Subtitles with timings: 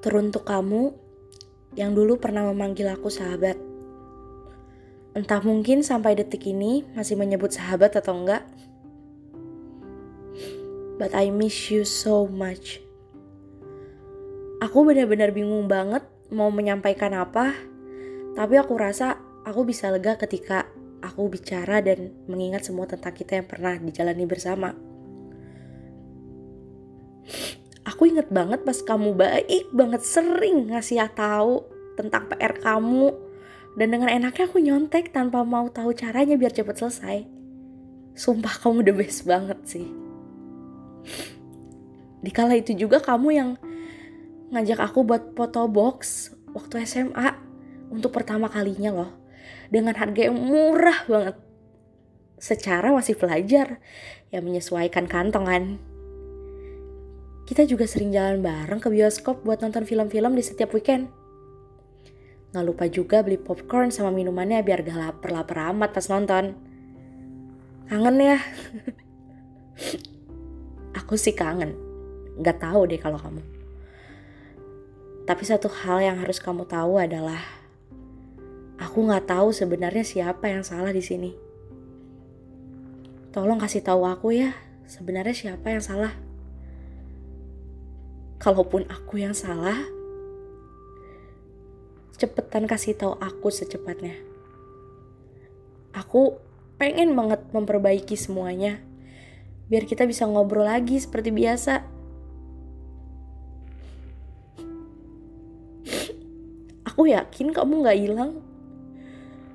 [0.00, 0.96] Teruntuk kamu
[1.76, 3.60] yang dulu pernah memanggil aku sahabat.
[5.12, 8.48] Entah mungkin sampai detik ini masih menyebut sahabat atau enggak.
[10.96, 12.80] But I miss you so much.
[14.60, 17.56] Aku benar-benar bingung banget mau menyampaikan apa,
[18.36, 20.68] tapi aku rasa aku bisa lega ketika
[21.00, 24.89] aku bicara dan mengingat semua tentang kita yang pernah dijalani bersama.
[28.00, 31.68] Aku inget banget pas kamu baik banget sering ngasih tahu
[32.00, 33.12] tentang PR kamu
[33.76, 37.28] dan dengan enaknya aku nyontek tanpa mau tahu caranya biar cepet selesai.
[38.16, 39.84] Sumpah kamu the best banget sih.
[42.24, 43.60] Di kala itu juga kamu yang
[44.48, 47.36] ngajak aku buat foto box waktu SMA
[47.92, 49.12] untuk pertama kalinya loh.
[49.68, 51.36] Dengan harga yang murah banget.
[52.40, 53.76] Secara masih pelajar
[54.32, 55.89] yang menyesuaikan kantongan.
[57.50, 61.10] Kita juga sering jalan bareng ke bioskop buat nonton film-film di setiap weekend.
[62.54, 66.54] Nggak lupa juga beli popcorn sama minumannya biar gak lapar-lapar amat pas nonton.
[67.90, 68.38] Kangen ya?
[71.02, 71.74] Aku sih kangen.
[72.38, 73.42] Gak tahu deh kalau kamu.
[75.26, 77.42] Tapi satu hal yang harus kamu tahu adalah
[78.78, 81.34] aku nggak tahu sebenarnya siapa yang salah di sini.
[83.34, 84.54] Tolong kasih tahu aku ya,
[84.90, 86.29] sebenarnya siapa yang salah
[88.40, 89.76] kalaupun aku yang salah,
[92.16, 94.16] cepetan kasih tahu aku secepatnya.
[95.92, 96.40] Aku
[96.80, 98.80] pengen banget memperbaiki semuanya,
[99.68, 101.84] biar kita bisa ngobrol lagi seperti biasa.
[106.88, 108.32] Aku yakin kamu gak hilang.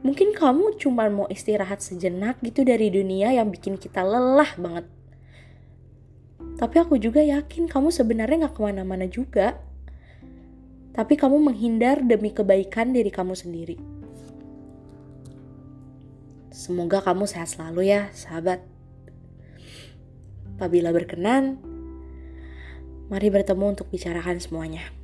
[0.00, 4.99] Mungkin kamu cuma mau istirahat sejenak gitu dari dunia yang bikin kita lelah banget.
[6.56, 9.58] Tapi aku juga yakin kamu sebenarnya gak ke mana-mana juga.
[10.90, 13.78] Tapi kamu menghindar demi kebaikan diri kamu sendiri.
[16.50, 18.60] Semoga kamu sehat selalu ya, sahabat.
[20.58, 21.56] Apabila berkenan,
[23.08, 24.99] mari bertemu untuk bicarakan semuanya.